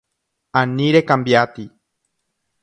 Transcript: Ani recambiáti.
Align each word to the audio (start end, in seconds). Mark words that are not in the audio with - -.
Ani 0.61 0.87
recambiáti. 0.95 1.65